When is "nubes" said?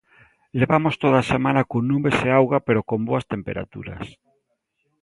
1.91-2.17